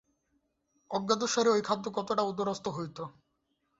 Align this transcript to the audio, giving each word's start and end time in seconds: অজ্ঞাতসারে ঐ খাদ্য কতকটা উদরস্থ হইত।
অজ্ঞাতসারে 0.91 1.49
ঐ 1.49 1.57
খাদ্য 1.61 1.85
কতকটা 1.89 2.23
উদরস্থ 2.23 2.65
হইত। 2.67 2.97